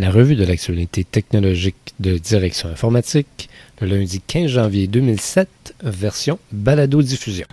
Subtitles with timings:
[0.00, 3.50] la revue de l'actualité technologique de Direction informatique,
[3.82, 7.46] le lundi 15 janvier 2007, version balado-diffusion.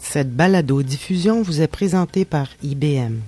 [0.00, 3.20] Cette balado-diffusion vous est présentée par IBM.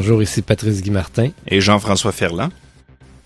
[0.00, 1.30] Bonjour, ici Patrice Guy Martin.
[1.48, 2.50] Et Jean-François Ferland.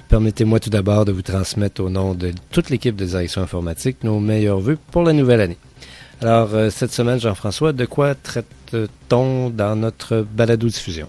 [0.09, 4.21] Permettez-moi tout d'abord de vous transmettre au nom de toute l'équipe de direction informatique nos
[4.21, 5.59] meilleurs voeux pour la nouvelle année.
[6.23, 11.09] Alors, euh, cette semaine, Jean-François, de quoi traite-t-on dans notre balado-diffusion?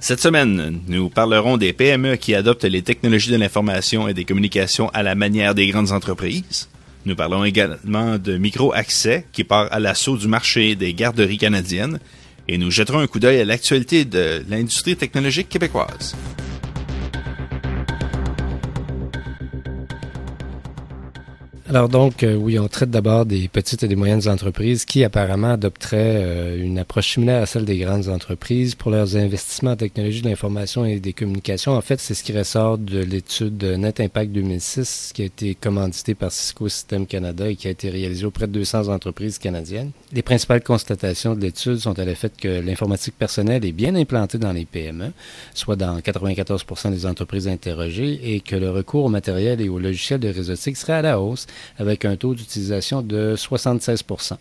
[0.00, 4.88] Cette semaine, nous parlerons des PME qui adoptent les technologies de l'information et des communications
[4.94, 6.70] à la manière des grandes entreprises.
[7.04, 11.98] Nous parlons également de micro-accès qui part à l'assaut du marché des garderies canadiennes
[12.48, 16.14] et nous jetterons un coup d'œil à l'actualité de l'industrie technologique québécoise.
[21.68, 25.54] Alors donc, euh, oui, on traite d'abord des petites et des moyennes entreprises qui apparemment
[25.54, 30.22] adopteraient euh, une approche similaire à celle des grandes entreprises pour leurs investissements en technologie
[30.22, 31.72] de l'information et des communications.
[31.72, 36.14] En fait, c'est ce qui ressort de l'étude Net Impact 2006 qui a été commanditée
[36.14, 39.90] par Cisco System Canada et qui a été réalisée auprès de 200 entreprises canadiennes.
[40.12, 44.52] Les principales constatations de l'étude sont à l'effet que l'informatique personnelle est bien implantée dans
[44.52, 45.12] les PME,
[45.52, 50.20] soit dans 94% des entreprises interrogées, et que le recours au matériel et au logiciel
[50.20, 51.46] de réseautique serait à la hausse
[51.78, 54.36] avec un taux d'utilisation de 76%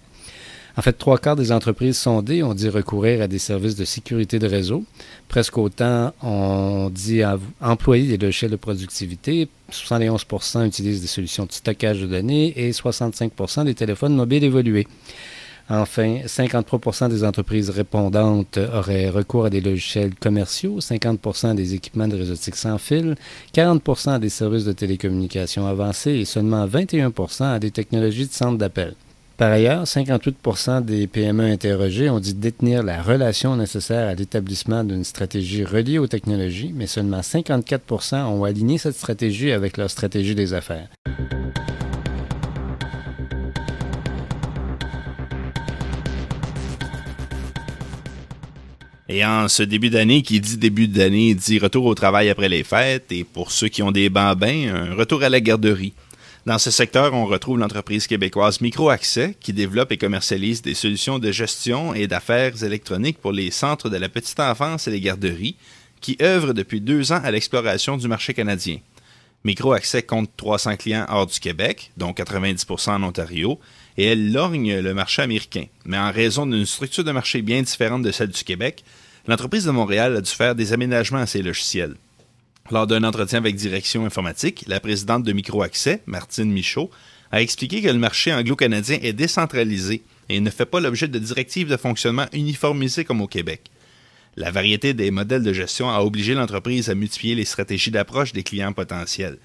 [0.78, 4.40] en fait, trois quarts des entreprises sondées ont dit recourir à des services de sécurité
[4.40, 4.84] de réseau.
[5.30, 7.22] Presque autant ont dit
[7.62, 9.48] employer des logiciels de productivité.
[9.72, 14.86] 71% utilisent des solutions de stockage de données et 65% des téléphones mobiles évolués.
[15.70, 22.16] Enfin, 53% des entreprises répondantes auraient recours à des logiciels commerciaux, 50% des équipements de
[22.16, 23.16] réseautique sans fil,
[23.54, 28.60] 40 à des services de télécommunications avancés et seulement 21% à des technologies de centre
[28.60, 28.94] d'appel.
[29.38, 30.38] Par ailleurs, 58
[30.86, 36.08] des PME interrogées ont dit détenir la relation nécessaire à l'établissement d'une stratégie reliée aux
[36.08, 40.88] technologies, mais seulement 54 ont aligné cette stratégie avec leur stratégie des affaires.
[49.08, 52.64] Et en ce début d'année, qui dit début d'année, dit retour au travail après les
[52.64, 55.94] fêtes, et pour ceux qui ont des bambins, un retour à la garderie.
[56.48, 61.32] Dans ce secteur, on retrouve l'entreprise québécoise Microaccès, qui développe et commercialise des solutions de
[61.32, 65.56] gestion et d'affaires électroniques pour les centres de la petite enfance et les garderies,
[66.02, 68.78] qui œuvre depuis deux ans à l'exploration du marché canadien.
[69.44, 73.60] Microaccès compte 300 clients hors du Québec, dont 90% en Ontario,
[73.98, 75.66] et elle lorgne le marché américain.
[75.86, 78.84] Mais en raison d'une structure de marché bien différente de celle du Québec,
[79.28, 81.96] l'entreprise de Montréal a dû faire des aménagements à ses logiciels.
[82.72, 86.90] Lors d'un entretien avec Direction informatique, la présidente de Microaccès, Martine Michaud,
[87.32, 91.70] a expliqué que le marché anglo-canadien est décentralisé et ne fait pas l'objet de directives
[91.70, 93.70] de fonctionnement uniformisées comme au Québec.
[94.36, 98.44] La variété des modèles de gestion a obligé l'entreprise à multiplier les stratégies d'approche des
[98.44, 99.38] clients potentiels.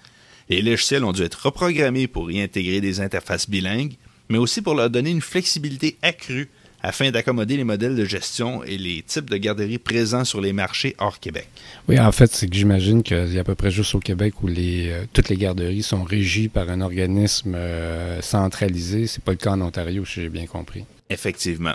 [0.49, 3.97] Les logiciels ont dû être reprogrammés pour y intégrer des interfaces bilingues,
[4.31, 6.49] mais aussi pour leur donner une flexibilité accrue
[6.83, 10.95] afin d'accommoder les modèles de gestion et les types de garderies présents sur les marchés
[10.99, 11.49] hors Québec.
[11.89, 14.43] Oui, en fait, c'est que j'imagine qu'il y a à peu près juste au Québec
[14.43, 19.07] où les, euh, toutes les garderies sont régies par un organisme euh, centralisé.
[19.07, 20.85] C'est pas le cas en Ontario, si j'ai bien compris.
[21.11, 21.75] Effectivement.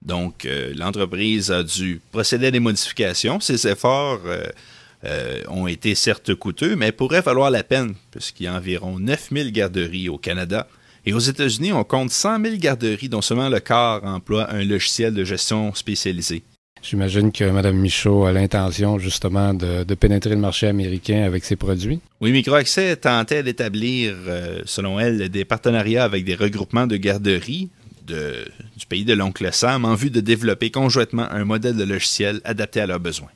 [0.00, 3.40] Donc, euh, l'entreprise a dû procéder à des modifications.
[3.40, 4.20] Ces efforts
[5.48, 10.08] ont été certes coûteux, mais pourraient valoir la peine, puisqu'il y a environ 9000 garderies
[10.08, 10.66] au Canada
[11.06, 15.14] et aux États-Unis, on compte 100 000 garderies dont seulement le quart emploie un logiciel
[15.14, 16.42] de gestion spécialisé.
[16.82, 22.00] J'imagine que Mme Michaud a l'intention justement de, pénétrer le marché américain avec ses produits.
[22.20, 27.70] Oui, Microaccès tentait d'établir, euh, selon elle, des partenariats avec des regroupements de garderies
[28.06, 32.80] du pays de l'oncle Sam en vue de développer conjointement un modèle de logiciel adapté
[32.80, 33.30] à leurs besoins.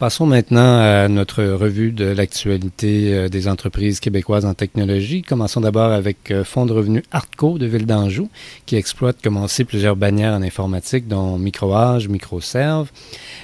[0.00, 5.20] Passons maintenant à notre revue de l'actualité euh, des entreprises québécoises en technologie.
[5.20, 8.30] Commençons d'abord avec euh, Fonds de revenus Artco de Ville d'Anjou,
[8.64, 12.90] qui exploite, comme on sait, plusieurs bannières en informatique, dont MicroAge, MicroServe.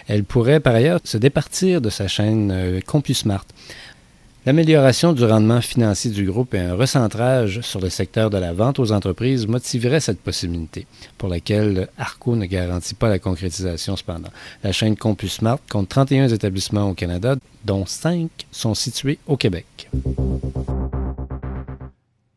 [0.08, 3.44] Elle pourrait par ailleurs se départir de sa chaîne euh, CompuSmart.
[4.46, 8.78] L'amélioration du rendement financier du groupe et un recentrage sur le secteur de la vente
[8.78, 10.86] aux entreprises motiverait cette possibilité,
[11.18, 14.30] pour laquelle Arco ne garantit pas la concrétisation cependant.
[14.62, 17.34] La chaîne CompuSmart compte 31 établissements au Canada,
[17.64, 19.90] dont 5 sont situés au Québec.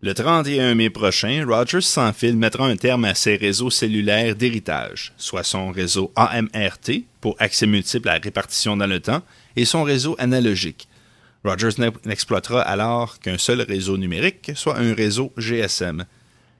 [0.01, 5.13] Le 31 mai prochain, Rogers sans fil mettra un terme à ses réseaux cellulaires d'héritage,
[5.15, 9.21] soit son réseau AMRT pour accès multiple à répartition dans le temps
[9.55, 10.87] et son réseau analogique.
[11.43, 16.05] Rogers n'exploitera alors qu'un seul réseau numérique, soit un réseau GSM.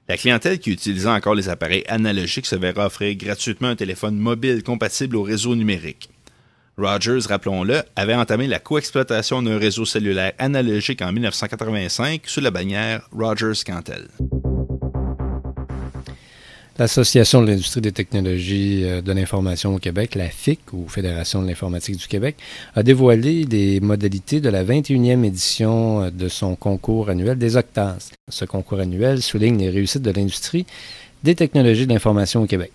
[0.08, 4.62] La clientèle qui utilisera encore les appareils analogiques se verra offrir gratuitement un téléphone mobile
[4.62, 6.10] compatible au réseau numérique.
[6.78, 13.06] Rogers, rappelons-le, avait entamé la coexploitation d'un réseau cellulaire analogique en 1985 sous la bannière
[13.12, 14.08] Rogers Cantel.
[16.80, 21.46] L'Association de l'industrie des technologies euh, de l'information au Québec, la FIC, ou Fédération de
[21.46, 22.36] l'informatique du Québec,
[22.74, 28.08] a dévoilé les modalités de la 21e édition euh, de son concours annuel des Octas.
[28.30, 30.64] Ce concours annuel souligne les réussites de l'industrie
[31.22, 32.72] des technologies de l'information au Québec.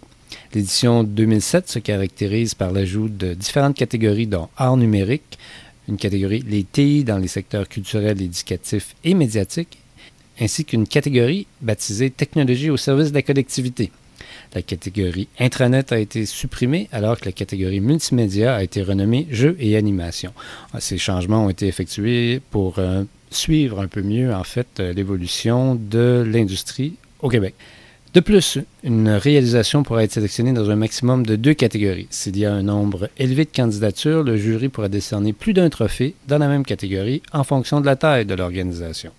[0.54, 5.40] L'édition 2007 se caractérise par l'ajout de différentes catégories dont art numérique,
[5.90, 9.80] une catégorie les TI dans les secteurs culturels, éducatifs et médiatiques,
[10.39, 13.91] ainsi qu'une catégorie baptisée technologie au service de la collectivité.
[14.53, 19.57] La catégorie intranet a été supprimée alors que la catégorie multimédia a été renommée jeux
[19.59, 20.33] et animation.
[20.79, 25.75] Ces changements ont été effectués pour euh, suivre un peu mieux en fait euh, l'évolution
[25.75, 27.55] de l'industrie au Québec.
[28.13, 32.07] De plus, une réalisation pourra être sélectionnée dans un maximum de deux catégories.
[32.11, 36.15] S'il y a un nombre élevé de candidatures, le jury pourra décerner plus d'un trophée
[36.29, 39.11] dans la même catégorie en fonction de la taille de l'organisation.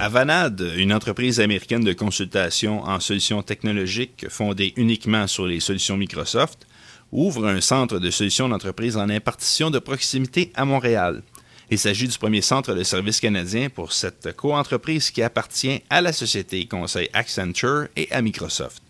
[0.00, 6.68] Avanade, une entreprise américaine de consultation en solutions technologiques fondée uniquement sur les solutions Microsoft,
[7.10, 11.22] ouvre un centre de solutions d'entreprise en impartition de proximité à Montréal.
[11.68, 16.12] Il s'agit du premier centre de services canadien pour cette coentreprise qui appartient à la
[16.12, 18.80] société conseil Accenture et à Microsoft.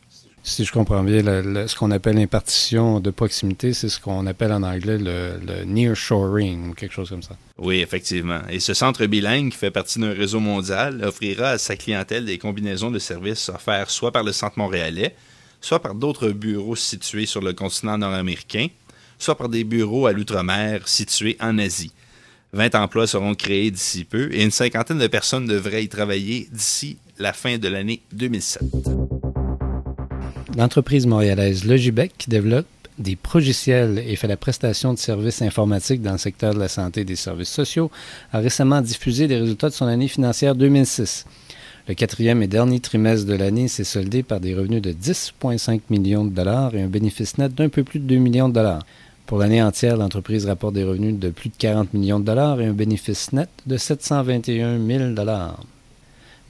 [0.43, 1.23] Si je comprends bien,
[1.67, 6.71] ce qu'on appelle l'impartition de proximité, c'est ce qu'on appelle en anglais le, le nearshoring
[6.71, 7.37] ou quelque chose comme ça.
[7.59, 8.41] Oui, effectivement.
[8.49, 12.39] Et ce centre bilingue, qui fait partie d'un réseau mondial, offrira à sa clientèle des
[12.39, 15.15] combinaisons de services offerts soit par le Centre montréalais,
[15.61, 18.69] soit par d'autres bureaux situés sur le continent nord-américain,
[19.19, 21.93] soit par des bureaux à l'outre-mer situés en Asie.
[22.53, 26.97] 20 emplois seront créés d'ici peu et une cinquantaine de personnes devraient y travailler d'ici
[27.19, 28.63] la fin de l'année 2007.
[30.59, 32.67] L'entreprise montréalaise Logibec développe
[32.99, 37.03] des progiciels et fait la prestation de services informatiques dans le secteur de la santé
[37.03, 37.93] et des services sociaux,
[38.33, 41.27] a récemment diffusé les résultats de son année financière 2006.
[41.87, 46.25] Le quatrième et dernier trimestre de l'année s'est soldé par des revenus de 10,5 millions
[46.25, 48.85] de dollars et un bénéfice net d'un peu plus de 2 millions de dollars.
[49.27, 52.67] Pour l'année entière, l'entreprise rapporte des revenus de plus de 40 millions de dollars et
[52.67, 55.61] un bénéfice net de 721 000 dollars.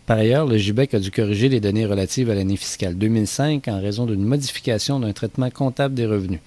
[0.09, 3.79] Par ailleurs, le GIBEC a dû corriger les données relatives à l'année fiscale 2005 en
[3.79, 6.41] raison d'une modification d'un traitement comptable des revenus.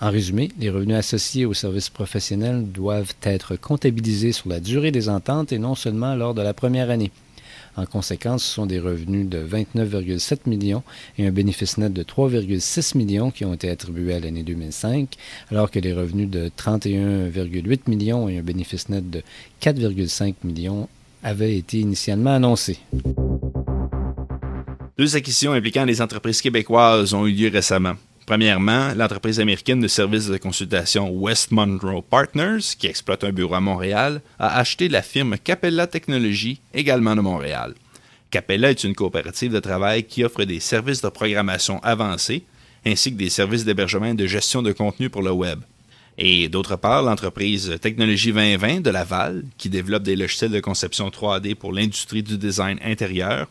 [0.00, 5.08] En résumé, les revenus associés aux services professionnels doivent être comptabilisés sur la durée des
[5.08, 7.10] ententes et non seulement lors de la première année.
[7.76, 10.84] En conséquence, ce sont des revenus de 29,7 millions
[11.18, 15.16] et un bénéfice net de 3,6 millions qui ont été attribués à l'année 2005,
[15.50, 19.22] alors que les revenus de 31,8 millions et un bénéfice net de
[19.62, 20.88] 4,5 millions
[21.22, 22.78] avaient été initialement annoncés.
[24.98, 27.94] Deux acquisitions impliquant des entreprises québécoises ont eu lieu récemment.
[28.26, 33.60] Premièrement, l'entreprise américaine de services de consultation West Monroe Partners, qui exploite un bureau à
[33.60, 37.74] Montréal, a acheté la firme Capella Technologies, également de Montréal.
[38.30, 42.44] Capella est une coopérative de travail qui offre des services de programmation avancés,
[42.84, 45.60] ainsi que des services d'hébergement et de gestion de contenu pour le web.
[46.20, 51.54] Et d'autre part, l'entreprise Technologie 2020 de Laval, qui développe des logiciels de conception 3D
[51.54, 53.46] pour l'industrie du design intérieur,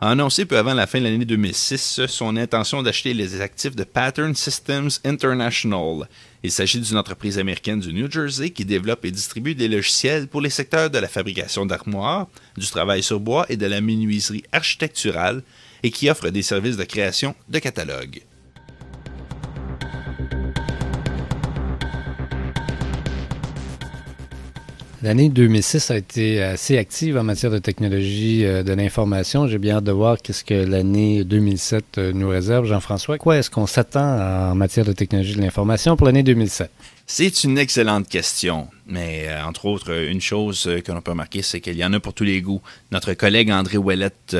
[0.00, 3.84] a annoncé peu avant la fin de l'année 2006 son intention d'acheter les actifs de
[3.84, 6.08] Pattern Systems International.
[6.42, 10.40] Il s'agit d'une entreprise américaine du New Jersey qui développe et distribue des logiciels pour
[10.40, 12.26] les secteurs de la fabrication d'armoires,
[12.56, 15.42] du travail sur bois et de la menuiserie architecturale
[15.84, 18.22] et qui offre des services de création de catalogues.
[25.02, 29.46] L'année 2006 a été assez active en matière de technologie euh, de l'information.
[29.46, 32.66] J'ai bien hâte de voir qu'est-ce que l'année 2007 euh, nous réserve.
[32.66, 36.70] Jean-François, quoi est-ce qu'on s'attend en matière de technologie de l'information pour l'année 2007?
[37.06, 38.68] C'est une excellente question.
[38.86, 42.00] Mais euh, entre autres, une chose que l'on peut remarquer, c'est qu'il y en a
[42.00, 42.60] pour tous les goûts.
[42.92, 44.36] Notre collègue André Ouellette,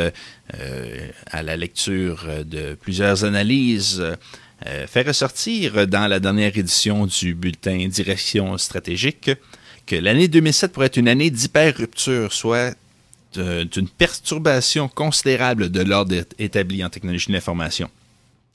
[1.30, 4.04] à la lecture de plusieurs analyses,
[4.88, 9.30] fait ressortir dans la dernière édition du bulletin Direction stratégique
[9.96, 12.74] l'année 2007 pourrait être une année d'hyper-rupture, soit
[13.34, 17.88] d'une perturbation considérable de l'ordre établi en technologie de l'information.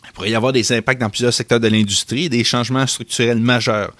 [0.05, 3.93] Il pourrait y avoir des impacts dans plusieurs secteurs de l'industrie des changements structurels majeurs.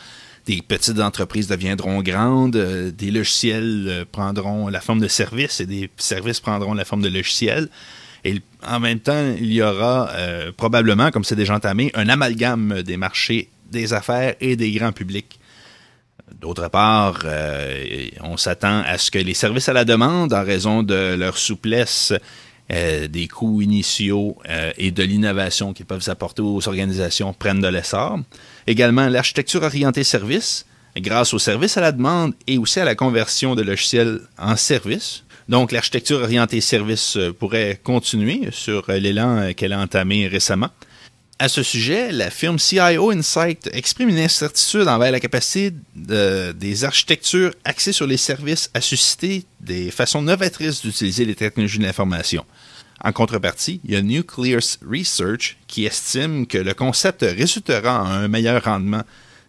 [0.46, 6.40] des petites entreprises deviendront grandes, des logiciels prendront la forme de services et des services
[6.40, 7.68] prendront la forme de logiciels.
[8.24, 10.12] Et en même temps, il y aura
[10.58, 15.40] probablement, comme c'est déjà entamé, un amalgame des marchés, des affaires et des grands publics.
[16.34, 20.82] D'autre part, euh, on s'attend à ce que les services à la demande, en raison
[20.82, 22.14] de leur souplesse,
[22.72, 27.68] euh, des coûts initiaux euh, et de l'innovation qu'ils peuvent apporter aux organisations, prennent de
[27.68, 28.20] l'essor.
[28.66, 30.66] Également, l'architecture orientée service,
[30.98, 35.24] grâce aux services à la demande et aussi à la conversion de logiciels en services.
[35.48, 40.70] Donc, l'architecture orientée service pourrait continuer sur l'élan qu'elle a entamé récemment.
[41.38, 47.52] À ce sujet, la firme CIO Insight exprime une incertitude envers la capacité des architectures
[47.66, 52.46] axées sur les services à susciter des façons novatrices d'utiliser les technologies de l'information.
[53.04, 58.28] En contrepartie, il y a Nuclear Research qui estime que le concept résultera en un
[58.30, 59.04] meilleur rendement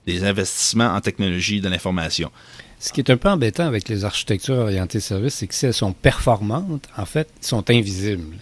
[0.08, 2.32] des investissements en technologie de l'information.
[2.80, 5.72] Ce qui est un peu embêtant avec les architectures orientées services, c'est que si elles
[5.72, 8.36] sont performantes, en fait, elles sont invisibles.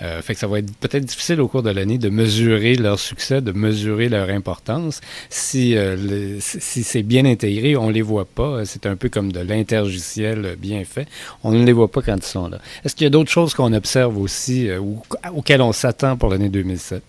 [0.00, 2.98] Euh, fait que ça va être peut-être difficile au cours de l'année de mesurer leur
[2.98, 5.00] succès, de mesurer leur importance.
[5.28, 8.64] Si, euh, si c'est bien intégré, on les voit pas.
[8.64, 11.06] C'est un peu comme de l'intergiciel bien fait.
[11.44, 12.58] On ne les voit pas quand ils sont là.
[12.84, 15.02] Est-ce qu'il y a d'autres choses qu'on observe aussi euh, ou,
[15.34, 17.02] auxquelles on s'attend pour l'année 2007?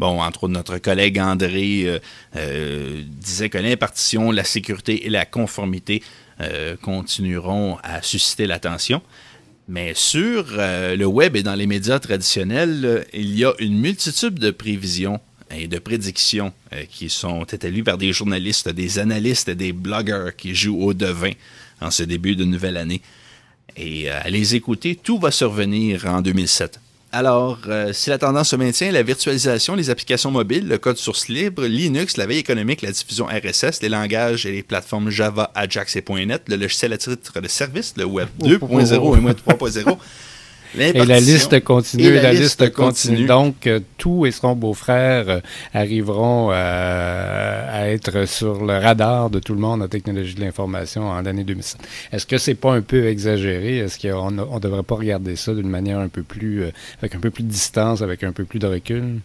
[0.00, 2.00] Bon, entre autres, notre collègue André
[3.04, 6.02] disait que l'impartition, la sécurité et la conformité
[6.80, 9.02] continueront à susciter l'attention.
[9.70, 13.78] Mais sur euh, le web et dans les médias traditionnels, euh, il y a une
[13.78, 15.20] multitude de prévisions
[15.56, 20.34] et de prédictions euh, qui sont établies par des journalistes, des analystes et des blogueurs
[20.34, 21.30] qui jouent au devin
[21.80, 23.00] en ce début de nouvelle année.
[23.76, 26.80] Et à les écouter, tout va survenir en 2007.
[27.12, 31.26] Alors, euh, si la tendance se maintient, la virtualisation, les applications mobiles, le code source
[31.26, 35.96] libre, Linux, la veille économique, la diffusion RSS, les langages et les plateformes Java, Ajax
[35.96, 39.96] et .NET, le logiciel à titre de service, le Web 2.0 et Web 3.0,
[40.78, 43.26] et la liste continue, et la, liste, continue.
[43.26, 45.40] Donc, euh, tous et son beau-frère euh,
[45.74, 51.08] arriveront euh, à être sur le radar de tout le monde en technologie de l'information
[51.08, 51.80] en l'année 2007.
[52.12, 53.78] Est-ce que c'est pas un peu exagéré?
[53.78, 56.64] Est-ce qu'on ne devrait pas regarder ça d'une manière un peu plus,
[56.98, 59.20] avec un peu plus de distance, avec un peu plus de recul?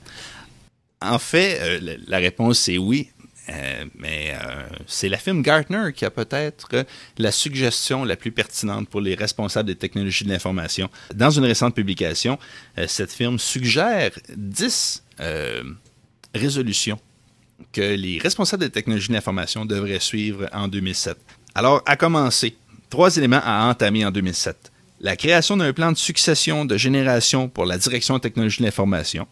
[1.02, 1.60] En fait,
[2.08, 3.10] la réponse est oui.
[3.50, 6.86] Euh, mais euh, c'est la firme Gartner qui a peut-être
[7.18, 10.90] la suggestion la plus pertinente pour les responsables des technologies de l'information.
[11.14, 12.40] Dans une récente publication,
[12.78, 15.04] euh, cette firme suggère 10
[16.34, 17.00] résolutions
[17.72, 21.18] que les responsables des technologies de l'information devraient suivre en 2007.
[21.54, 22.58] Alors, à commencer,
[22.90, 24.72] trois éléments à entamer en 2007.
[25.00, 29.28] La création d'un plan de succession de génération pour la direction de technologies de l'information,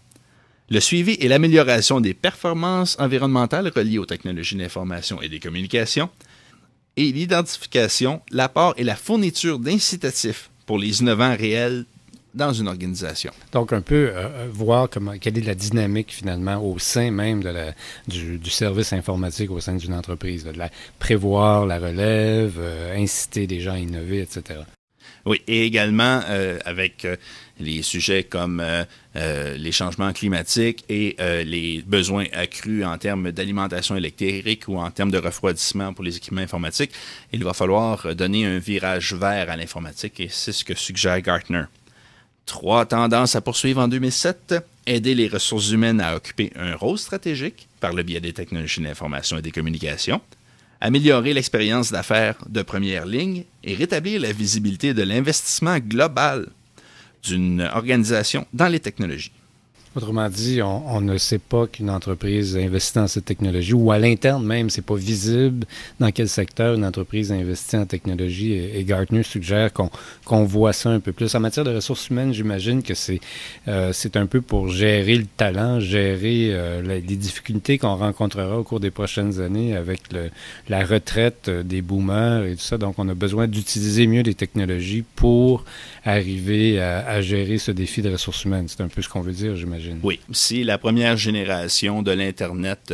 [0.69, 6.09] le suivi et l'amélioration des performances environnementales reliées aux technologies d'information et des communications,
[6.95, 11.85] et l'identification, l'apport et la fourniture d'incitatifs pour les innovants réels
[12.33, 13.31] dans une organisation.
[13.51, 17.43] Donc, un peu euh, euh, voir comment, quelle est la dynamique finalement au sein même
[18.07, 20.43] du, service informatique au sein d'une entreprise.
[20.43, 24.61] de la, prévoir la relève, euh, inciter des gens à innover, etc.
[25.25, 26.21] Oui, et également
[26.65, 27.05] avec
[27.59, 28.83] les sujets comme euh,
[29.15, 34.89] euh, les changements climatiques et euh, les besoins accrus en termes d'alimentation électrique ou en
[34.91, 36.91] termes de refroidissement pour les équipements informatiques,
[37.31, 41.63] il va falloir donner un virage vert à l'informatique et c'est ce que suggère Gartner.
[42.45, 44.55] Trois tendances à poursuivre en 2007.
[44.85, 48.85] Aider les ressources humaines à occuper un rôle stratégique par le biais des technologies de
[48.85, 50.19] l'information et des communications.
[50.85, 56.49] Améliorer l'expérience d'affaires de première ligne et rétablir la visibilité de l'investissement global
[57.23, 59.31] d'une organisation dans les technologies.
[59.95, 64.43] Autrement dit, on, ne sait pas qu'une entreprise investit dans cette technologie ou à l'interne
[64.43, 65.67] même, c'est pas visible
[65.99, 68.53] dans quel secteur une entreprise investit en technologie.
[68.53, 71.35] Et, Gartner suggère qu'on voit ça un peu plus.
[71.35, 73.19] En matière de ressources humaines, j'imagine que c'est
[73.67, 78.79] euh, un peu pour gérer le talent, gérer euh, les difficultés qu'on rencontrera au cours
[78.79, 80.01] des prochaines années avec
[80.69, 82.79] la retraite euh, des boomers et tout ça.
[82.79, 85.65] Donc, on a besoin d'utiliser mieux les technologies pour
[86.03, 88.65] arriver à, à gérer ce défi de ressources humaines.
[88.67, 89.82] C'est un peu ce qu'on veut dire, j'imagine.
[90.01, 92.93] Oui, si la première génération de l'Internet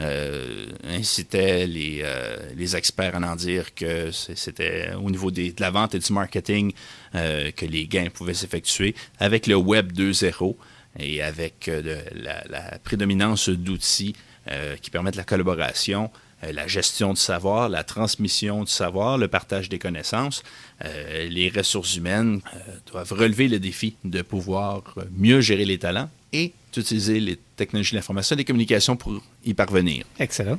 [0.00, 5.70] euh, incitait les, euh, les, experts à en dire que c'était au niveau de la
[5.70, 6.72] vente et du marketing
[7.14, 10.56] euh, que les gains pouvaient s'effectuer, avec le Web 2.0
[10.98, 11.70] et avec
[12.14, 14.14] la, prédominance d'outils
[14.80, 16.10] qui permettent la collaboration,
[16.44, 20.42] euh, la gestion du savoir, la transmission du savoir, le partage des connaissances.
[20.84, 22.58] Euh, les ressources humaines euh,
[22.90, 24.82] doivent relever le défi de pouvoir
[25.16, 29.54] mieux gérer les talents et d'utiliser les technologies de l'information et des communications pour y
[29.54, 30.04] parvenir.
[30.18, 30.58] Excellent.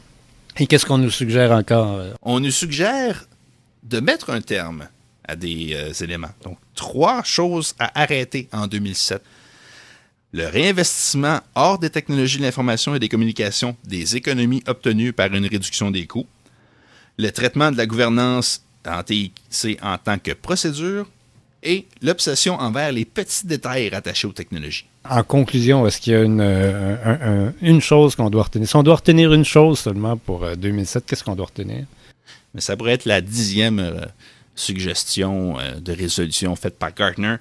[0.57, 2.01] Et qu'est-ce qu'on nous suggère encore?
[2.21, 3.27] On nous suggère
[3.83, 4.87] de mettre un terme
[5.27, 6.33] à des euh, éléments.
[6.43, 9.21] Donc, trois choses à arrêter en 2007.
[10.31, 15.45] Le réinvestissement hors des technologies de l'information et des communications des économies obtenues par une
[15.45, 16.27] réduction des coûts.
[17.17, 19.33] Le traitement de la gouvernance en TIC
[19.81, 21.07] en tant que procédure
[21.63, 24.85] et l'obsession envers les petits détails rattachés aux technologies.
[25.09, 28.67] En conclusion, est-ce qu'il y a une, euh, une chose qu'on doit retenir?
[28.67, 31.85] Si on doit retenir une chose seulement pour 2007, euh, qu'est-ce qu'on doit retenir?
[32.53, 34.07] Mais ça pourrait être la dixième
[34.55, 37.35] suggestion euh, de résolution faite par Gartner,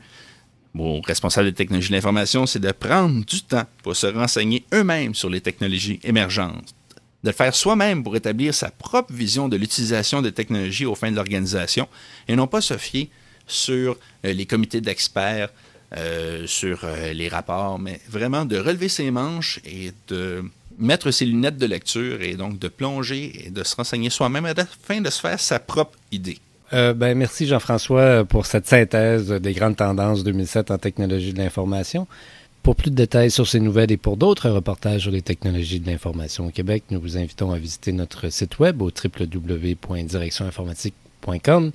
[0.75, 5.14] mon responsable des technologies de l'information, c'est de prendre du temps pour se renseigner eux-mêmes
[5.14, 6.75] sur les technologies émergentes,
[7.23, 11.12] de le faire soi-même pour établir sa propre vision de l'utilisation des technologies aux fins
[11.12, 11.88] de l'organisation
[12.28, 13.09] et non pas se fier
[13.47, 15.50] sur les comités d'experts,
[15.97, 20.45] euh, sur les rapports, mais vraiment de relever ses manches et de
[20.79, 25.00] mettre ses lunettes de lecture et donc de plonger et de se renseigner soi-même afin
[25.00, 26.38] de se faire sa propre idée.
[26.73, 32.09] Euh, ben, merci Jean-François pour cette synthèse des grandes tendances 2007 en technologie de l'information.
[32.62, 35.87] Pour plus de détails sur ces nouvelles et pour d'autres reportages sur les technologies de
[35.87, 41.73] l'information au Québec, nous vous invitons à visiter notre site web au www.directioninformatique.com.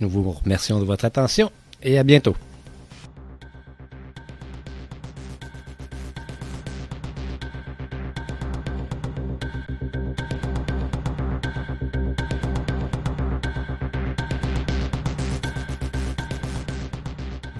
[0.00, 1.52] Nous vous remercions de votre attention
[1.82, 2.34] et à bientôt.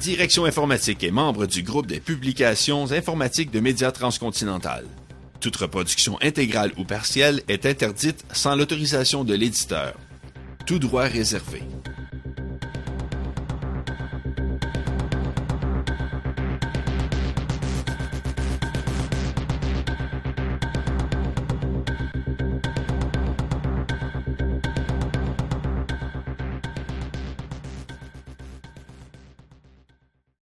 [0.05, 4.85] Direction informatique est membre du groupe des publications informatiques de médias transcontinental.
[5.41, 9.95] Toute reproduction intégrale ou partielle est interdite sans l'autorisation de l'éditeur.
[10.67, 11.63] Tout droit réservé.